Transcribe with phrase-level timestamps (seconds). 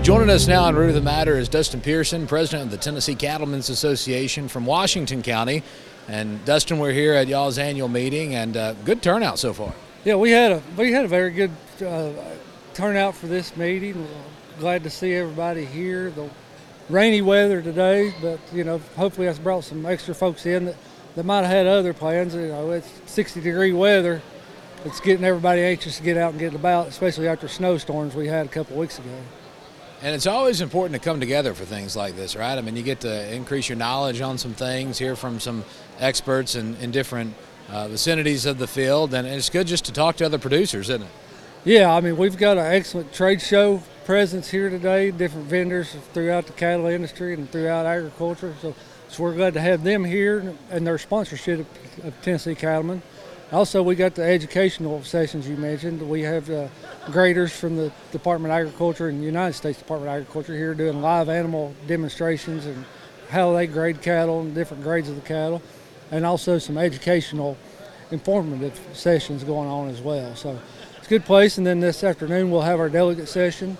[0.00, 2.78] Well, joining us now on Root of the Matter is Dustin Pearson, president of the
[2.78, 5.62] Tennessee Cattlemen's Association from Washington County.
[6.08, 9.74] And Dustin, we're here at y'all's annual meeting, and uh, good turnout so far.
[10.04, 11.50] Yeah, we had a we had a very good
[11.86, 12.12] uh,
[12.72, 14.08] turnout for this meeting.
[14.58, 16.10] Glad to see everybody here.
[16.10, 16.30] The
[16.88, 20.76] rainy weather today, but you know, hopefully that's brought some extra folks in that,
[21.14, 22.34] that might have had other plans.
[22.34, 24.22] You know, it's 60 degree weather.
[24.86, 28.46] It's getting everybody anxious to get out and get about, especially after snowstorms we had
[28.46, 29.10] a couple weeks ago.
[30.02, 32.56] And it's always important to come together for things like this, right?
[32.56, 35.62] I mean, you get to increase your knowledge on some things, hear from some
[35.98, 37.34] experts in, in different
[37.68, 41.02] uh, vicinities of the field, and it's good just to talk to other producers, isn't
[41.02, 41.12] it?
[41.64, 46.46] Yeah, I mean, we've got an excellent trade show presence here today, different vendors throughout
[46.46, 48.54] the cattle industry and throughout agriculture.
[48.62, 48.74] So,
[49.08, 51.66] so we're glad to have them here and their sponsorship
[52.02, 53.02] of Tennessee Cattlemen.
[53.52, 56.00] Also, we got the educational sessions you mentioned.
[56.08, 56.68] We have uh,
[57.06, 61.28] graders from the Department of Agriculture and United States Department of Agriculture here doing live
[61.28, 62.84] animal demonstrations and
[63.28, 65.60] how they grade cattle and different grades of the cattle,
[66.12, 67.56] and also some educational,
[68.12, 70.36] informative sessions going on as well.
[70.36, 70.56] So
[70.98, 71.58] it's a good place.
[71.58, 73.76] And then this afternoon we'll have our delegate session.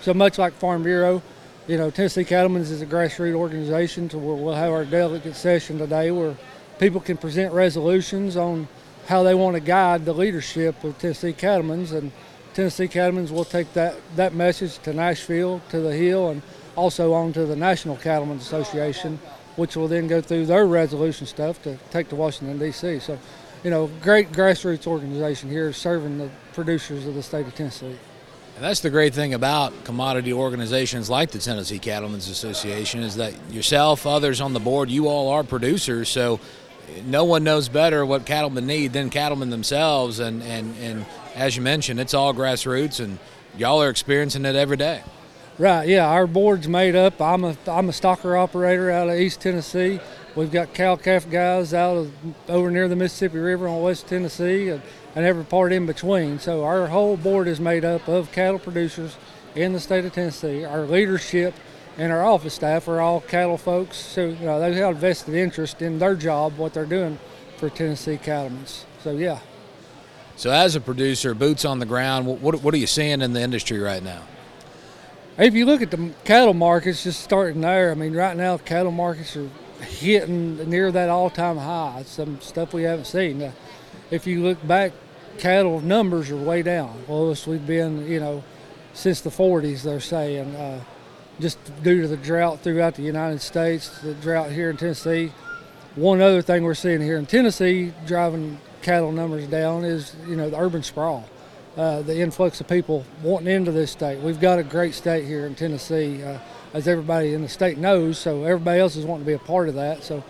[0.00, 1.22] So much like Farm Bureau,
[1.68, 6.10] you know, Tennessee Cattlemen's is a grassroots organization, so we'll have our delegate session today
[6.10, 6.36] where
[6.80, 8.66] people can present resolutions on
[9.06, 12.12] how they want to guide the leadership of Tennessee Cattlemen's, and
[12.54, 16.42] Tennessee Cattlemen's will take that, that message to Nashville, to the Hill, and
[16.76, 19.18] also on to the National Cattlemen's Association,
[19.56, 23.00] which will then go through their resolution stuff to take to Washington, D.C.
[23.00, 23.18] So,
[23.64, 27.96] you know, great grassroots organization here serving the producers of the state of Tennessee.
[28.54, 33.34] And that's the great thing about commodity organizations like the Tennessee Cattlemen's Association is that
[33.50, 36.08] yourself, others on the board, you all are producers.
[36.10, 36.38] So
[37.04, 40.18] no one knows better what cattlemen need than cattlemen themselves.
[40.18, 43.18] And, and, and as you mentioned, it's all grassroots, and
[43.56, 45.02] y'all are experiencing it every day.
[45.58, 46.06] Right, yeah.
[46.06, 47.20] Our board's made up.
[47.20, 50.00] I'm a, I'm a stocker operator out of East Tennessee.
[50.34, 52.12] We've got cow calf guys out of
[52.48, 54.80] over near the Mississippi River on West Tennessee and,
[55.14, 56.38] and every part in between.
[56.38, 59.16] So our whole board is made up of cattle producers
[59.54, 60.64] in the state of Tennessee.
[60.64, 61.54] Our leadership–
[61.98, 65.34] and our office staff are all cattle folks, so you know they have a vested
[65.34, 67.18] interest in their job, what they're doing
[67.58, 68.64] for Tennessee cattlemen.
[69.02, 69.40] So yeah.
[70.36, 73.40] So as a producer, boots on the ground, what what are you seeing in the
[73.40, 74.22] industry right now?
[75.38, 78.92] If you look at the cattle markets, just starting there, I mean, right now cattle
[78.92, 79.48] markets are
[79.80, 82.02] hitting near that all-time high.
[82.06, 83.42] Some stuff we haven't seen.
[83.42, 83.52] Uh,
[84.10, 84.92] if you look back,
[85.38, 87.02] cattle numbers are way down.
[87.08, 88.44] Lowest we've been, you know,
[88.92, 89.82] since the 40s.
[89.82, 90.54] They're saying.
[90.54, 90.84] Uh,
[91.40, 95.32] just due to the drought throughout the United States, the drought here in Tennessee.
[95.94, 100.50] One other thing we're seeing here in Tennessee driving cattle numbers down is, you know,
[100.50, 101.28] the urban sprawl,
[101.76, 104.20] uh, the influx of people wanting into this state.
[104.20, 106.38] We've got a great state here in Tennessee, uh,
[106.72, 109.68] as everybody in the state knows, so everybody else is wanting to be a part
[109.68, 110.02] of that.
[110.02, 110.24] So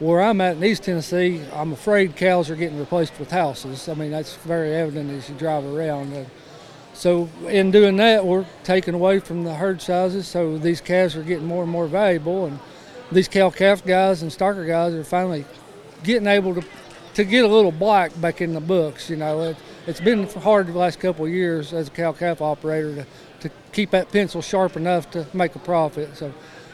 [0.00, 3.88] where I'm at in East Tennessee, I'm afraid cows are getting replaced with houses.
[3.88, 6.12] I mean, that's very evident as you drive around.
[6.12, 6.24] Uh,
[6.94, 10.28] so in doing that, we're taking away from the herd sizes.
[10.28, 12.58] So these calves are getting more and more valuable, and
[13.10, 15.44] these cow calf guys and stocker guys are finally
[16.04, 16.64] getting able to
[17.14, 19.10] to get a little black back in the books.
[19.10, 19.56] You know, it,
[19.86, 23.06] has been hard the last couple of years as a cow calf operator to,
[23.40, 26.16] to keep that pencil sharp enough to make a profit.
[26.16, 26.32] So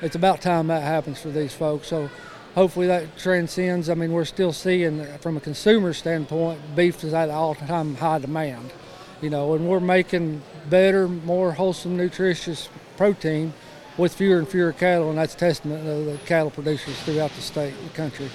[0.00, 1.88] it's about time that happens for these folks.
[1.88, 2.08] So
[2.54, 3.90] hopefully that transcends.
[3.90, 8.72] I mean, we're still seeing from a consumer standpoint, beef is at all-time high demand
[9.22, 13.54] you know, and we're making better, more wholesome, nutritious protein
[13.96, 17.72] with fewer and fewer cattle, and that's testament of the cattle producers throughout the state
[17.74, 18.28] and the country.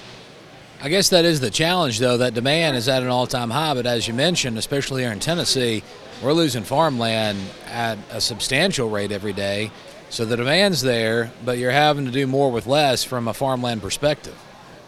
[0.80, 2.16] I guess that is the challenge, though.
[2.16, 5.82] That demand is at an all-time high, but as you mentioned, especially here in Tennessee,
[6.22, 9.72] we're losing farmland at a substantial rate every day.
[10.10, 13.82] So the demand's there, but you're having to do more with less from a farmland
[13.82, 14.36] perspective.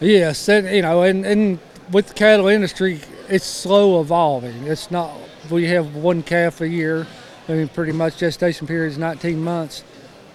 [0.00, 1.58] Yes, and you know, and, and
[1.90, 4.66] with the cattle industry, it's slow evolving.
[4.66, 5.12] It's not
[5.50, 7.06] we have one calf a year.
[7.48, 9.84] I mean, pretty much gestation period is 19 months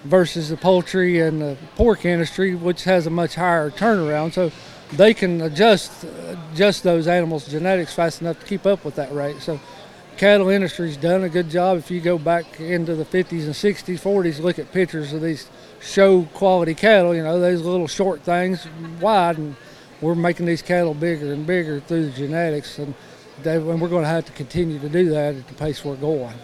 [0.04, 4.32] versus the poultry and the pork industry, which has a much higher turnaround.
[4.32, 4.52] So
[4.92, 6.04] they can adjust
[6.52, 9.40] adjust those animals' genetics fast enough to keep up with that rate.
[9.40, 9.60] So
[10.16, 11.78] cattle industry's done a good job.
[11.78, 15.48] If you go back into the 50s and 60s, 40s, look at pictures of these
[15.80, 17.14] show quality cattle.
[17.14, 18.66] You know, those little short things,
[19.00, 19.56] wide, and
[20.00, 22.78] we're making these cattle bigger and bigger through the genetics.
[22.78, 22.94] And
[23.44, 26.34] and we're going to have to continue to do that at the pace we're going.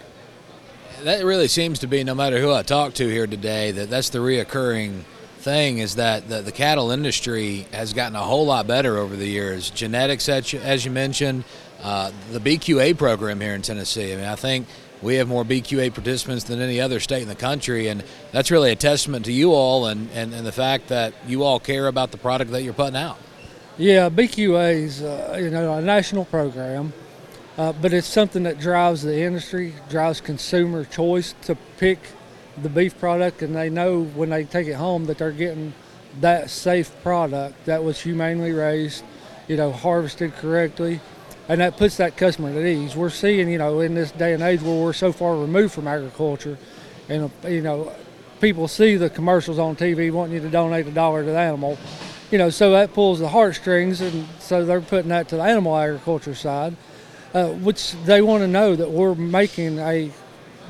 [1.03, 4.09] That really seems to be, no matter who I talk to here today, that that's
[4.09, 5.03] the reoccurring
[5.39, 9.27] thing is that the, the cattle industry has gotten a whole lot better over the
[9.27, 9.69] years.
[9.69, 11.43] Genetics, as you, as you mentioned,
[11.81, 14.13] uh, the BQA program here in Tennessee.
[14.13, 14.67] I mean, I think
[15.01, 18.71] we have more BQA participants than any other state in the country, and that's really
[18.71, 22.11] a testament to you all and, and, and the fact that you all care about
[22.11, 23.17] the product that you're putting out.
[23.75, 26.93] Yeah, BQA is uh, you know a national program,
[27.57, 31.97] uh, but it's something that drives the industry, drives consumer choice to pick
[32.61, 35.73] the beef product, and they know when they take it home that they're getting
[36.21, 39.03] that safe product that was humanely raised,
[39.47, 40.99] you know, harvested correctly,
[41.49, 42.95] and that puts that customer at ease.
[42.95, 45.87] We're seeing, you know, in this day and age where we're so far removed from
[45.87, 46.59] agriculture,
[47.09, 47.91] and you know,
[48.39, 51.79] people see the commercials on TV wanting you to donate a dollar to the animal,
[52.33, 55.77] you know, so that pulls the heartstrings, and so they're putting that to the animal
[55.77, 56.75] agriculture side,
[57.35, 60.09] uh, which they want to know that we're making a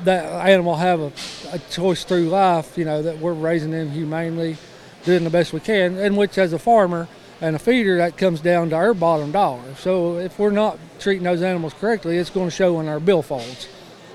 [0.02, 1.10] that animal have a,
[1.52, 4.58] a choice through life, you know, that we're raising them humanely,
[5.06, 7.08] doing the best we can, and which as a farmer
[7.40, 9.74] and a feeder, that comes down to our bottom dollar.
[9.76, 13.68] So if we're not treating those animals correctly, it's going to show in our billfolds.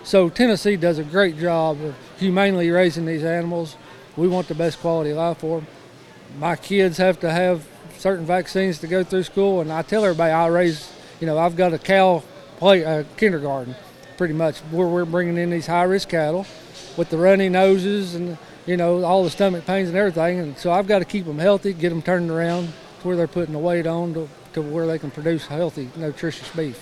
[0.04, 3.76] So Tennessee does a great job of humanely raising these animals.
[4.16, 5.68] We want the best quality life for them.
[6.38, 7.68] My kids have to have
[7.98, 11.56] certain vaccines to go through school, and I tell everybody I raise, you know, I've
[11.56, 12.24] got a cow
[12.60, 13.76] play uh, kindergarten
[14.18, 16.46] pretty much where we're bringing in these high risk cattle
[16.98, 20.74] with the runny noses and you know all the stomach pains and everything and so
[20.74, 23.60] I've got to keep them healthy get them turned around to where they're putting the
[23.60, 26.78] weight on to, to where they can produce healthy nutritious beef.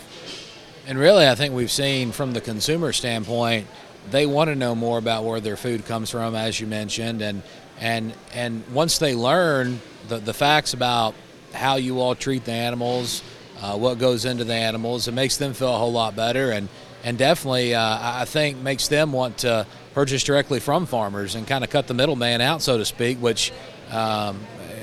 [0.88, 3.68] And really I think we've seen from the consumer standpoint
[4.10, 7.44] they want to know more about where their food comes from as you mentioned and
[7.80, 11.14] and and once they learn the, the facts about
[11.54, 13.24] how you all treat the animals
[13.62, 16.70] uh, what goes into the animals it makes them feel a whole lot better and
[17.04, 21.64] and definitely uh, I think makes them want to purchase directly from farmers and kind
[21.64, 23.52] of cut the middleman out, so to speak, which
[23.90, 24.40] um,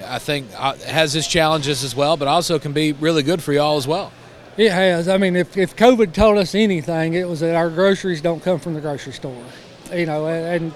[0.06, 3.52] I think uh, has its challenges as well, but also can be really good for
[3.52, 4.12] y'all as well.
[4.56, 5.08] It has.
[5.08, 8.58] I mean, if, if COVID taught us anything, it was that our groceries don't come
[8.58, 9.44] from the grocery store.
[9.93, 10.73] You know, and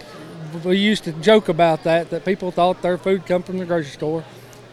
[0.64, 3.90] we used to joke about that, that people thought their food come from the grocery
[3.90, 4.24] store.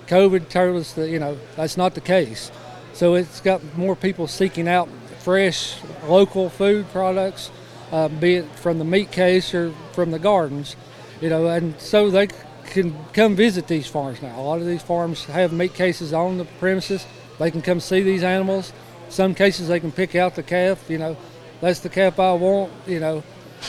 [0.07, 2.51] COVID told us that, you know, that's not the case.
[2.94, 4.88] So it's got more people seeking out
[5.19, 5.75] fresh
[6.07, 7.51] local food products,
[7.92, 10.75] uh, be it from the meat case or from the gardens,
[11.19, 12.27] you know, and so they
[12.66, 14.39] can come visit these farms now.
[14.39, 17.06] A lot of these farms have meat cases on the premises.
[17.39, 18.72] They can come see these animals.
[19.10, 21.18] Some cases they can pick out the calf, you know,
[21.62, 23.24] that's the calf I want, you know,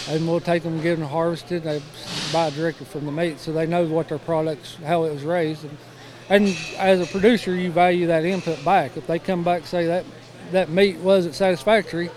[0.08, 1.62] and we'll take them get them harvested.
[1.64, 1.82] They
[2.32, 5.64] buy directly from the meat, so they know what their products, how it was raised.
[5.64, 5.78] And,
[6.28, 8.96] and as a producer, you value that input back.
[8.96, 10.04] If they come back and say that
[10.52, 12.10] that meat wasn't satisfactory,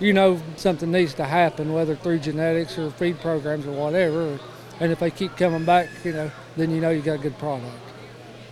[0.00, 4.38] you know something needs to happen, whether through genetics or feed programs or whatever.
[4.80, 7.38] And if they keep coming back, you know, then you know you got a good
[7.38, 7.72] product.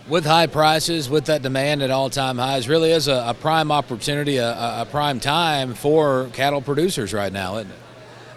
[0.07, 4.37] With high prices, with that demand at all-time highs, really is a, a prime opportunity,
[4.37, 4.51] a,
[4.81, 7.77] a, prime time for cattle producers right now, isn't it?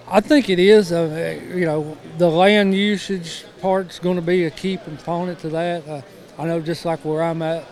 [0.08, 0.92] I think it is.
[0.92, 5.86] Uh, you know, the land usage part's going to be a key component to that.
[5.88, 6.02] Uh,
[6.38, 7.66] I know just like where I'm at,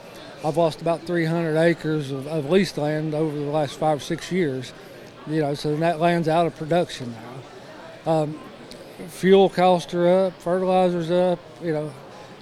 [0.44, 4.32] I've lost about 300 acres of, of leased land over the last five or six
[4.32, 4.72] years.
[5.28, 7.14] You know, so that land's out of production
[8.04, 8.12] now.
[8.12, 8.40] Um,
[9.08, 11.38] fuel costs are up, fertilizers up.
[11.62, 11.94] You know,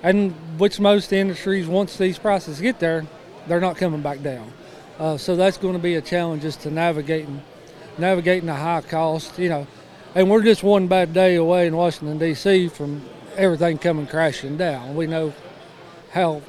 [0.02, 3.06] and which most industries, once these prices get there,
[3.46, 4.52] they're not coming back down.
[4.98, 7.42] Uh, so that's going to be a challenge just to navigating
[7.98, 9.38] navigating the high cost.
[9.38, 9.66] You know,
[10.14, 12.68] and we're just one bad day away in Washington D.C.
[12.68, 13.02] from
[13.36, 14.94] everything coming crashing down.
[14.94, 15.32] We know
[16.10, 16.42] how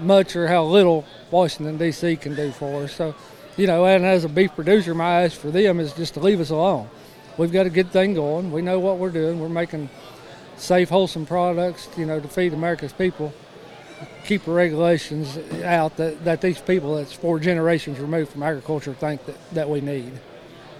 [0.00, 2.16] much or how little Washington D.C.
[2.16, 2.94] can do for us.
[2.94, 3.14] So,
[3.56, 6.40] you know, and as a beef producer, my ask for them is just to leave
[6.40, 6.88] us alone.
[7.36, 8.52] We've got a good thing going.
[8.52, 9.38] We know what we're doing.
[9.38, 9.90] We're making
[10.56, 13.34] safe, wholesome products, you know, to feed America's people.
[14.24, 19.24] Keep the regulations out that, that these people that's four generations removed from agriculture think
[19.26, 20.12] that, that we need.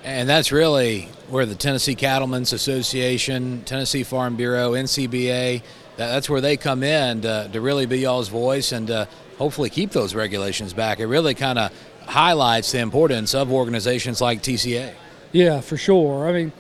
[0.03, 5.63] And that's really where the Tennessee Cattlemen's Association, Tennessee Farm Bureau, NCBA,
[5.97, 9.91] that's where they come in to, to really be y'all's voice and to hopefully keep
[9.91, 11.01] those regulations back.
[11.01, 11.73] It really kind of
[12.07, 14.95] highlights the importance of organizations like TCA.
[15.33, 16.27] Yeah, for sure.
[16.27, 16.53] I mean,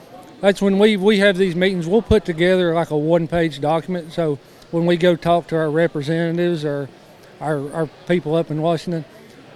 [0.43, 4.13] that's when we, we have these meetings, we'll put together like a one page document.
[4.13, 4.39] So
[4.71, 6.91] when we go talk to our representatives or
[7.41, 9.07] our, our people up in Washington,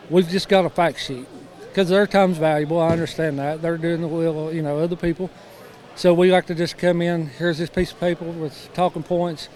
[0.08, 1.26] we've just got a fact sheet
[1.74, 2.78] because their time's valuable.
[2.78, 3.60] I understand that.
[3.60, 5.28] They're doing the will, you know, other people.
[5.96, 9.48] So we like to just come in, here's this piece of paper with talking points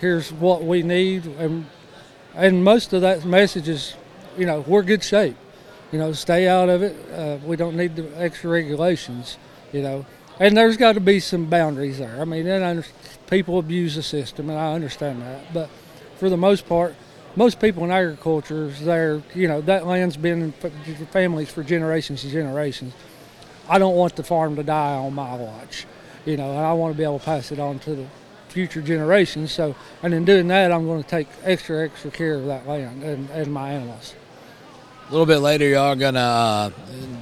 [0.00, 1.66] here's what we need, and
[2.34, 3.94] and most of that message is,
[4.36, 5.36] you know, we're good shape.
[5.90, 6.94] You know, stay out of it.
[7.10, 9.38] Uh, we don't need the extra regulations.
[9.72, 10.06] You know,
[10.38, 12.20] and there's got to be some boundaries there.
[12.20, 12.84] I mean, and
[13.28, 15.52] people abuse the system, and I understand that.
[15.52, 15.70] But
[16.16, 16.94] for the most part,
[17.38, 20.52] most people in agriculture, there, you know, that land's been in
[21.12, 22.92] families for generations and generations.
[23.68, 25.86] I don't want the farm to die on my watch,
[26.26, 28.06] you know, and I want to be able to pass it on to the
[28.48, 29.52] future generations.
[29.52, 33.04] So, and in doing that, I'm going to take extra, extra care of that land
[33.04, 34.14] and, and my animals.
[35.08, 36.70] A little bit later, y'all are going to uh,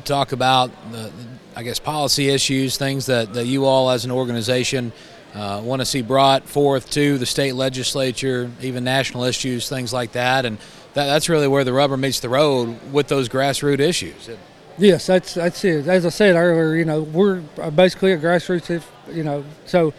[0.07, 1.13] talk about, the,
[1.55, 4.93] I guess, policy issues, things that, that you all as an organization
[5.37, 10.13] uh, want to see brought forth to the state legislature, even national issues, things like
[10.13, 10.45] that.
[10.47, 10.59] And
[10.95, 14.31] that, that's really where the rubber meets the road with those grassroots issues.
[14.79, 15.87] Yes, that's that's it.
[15.87, 17.41] As I said earlier, you know, we're
[17.71, 19.93] basically a grassroots, if, you know, so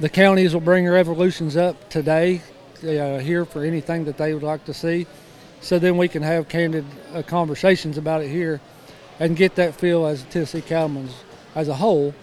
[0.00, 2.40] the counties will bring resolutions up today
[2.82, 5.06] uh, here for anything that they would like to see.
[5.60, 8.60] So then we can have candid uh, conversations about it here
[9.18, 11.14] and get that feel as Tennessee Cattlemen's
[11.54, 12.14] as a whole.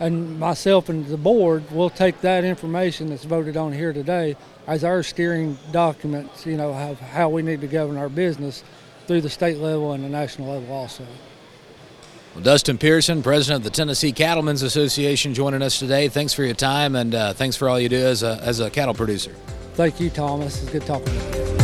[0.00, 4.36] And myself and the board will take that information that's voted on here today
[4.66, 8.64] as our steering documents, you know, of how we need to govern our business
[9.06, 11.06] through the state level and the national level also.
[12.34, 16.08] Well, Dustin Pearson, president of the Tennessee Cattlemen's Association, joining us today.
[16.08, 18.70] Thanks for your time and uh, thanks for all you do as a, as a
[18.70, 19.30] cattle producer.
[19.74, 20.62] Thank you, Thomas.
[20.62, 21.63] It's good talking to you.